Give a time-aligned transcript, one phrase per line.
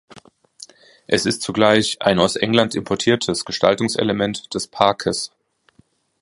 [1.05, 5.31] Es ist zugleich ein aus England importiertes Gestaltungselement des Parkes.